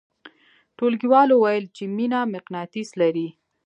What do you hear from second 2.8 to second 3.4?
لري